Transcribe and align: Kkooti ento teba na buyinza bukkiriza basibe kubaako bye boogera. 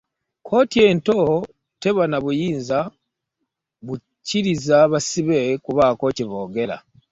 Kkooti 0.41 0.77
ento 0.89 1.17
teba 1.81 2.03
na 2.09 2.17
buyinza 2.23 2.79
bukkiriza 3.85 4.77
basibe 4.91 5.37
kubaako 5.63 6.03
bye 6.13 6.25
boogera. 6.29 6.77